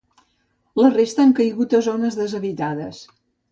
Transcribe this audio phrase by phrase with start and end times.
[0.81, 3.07] La resta han caigut a zones deshabitades.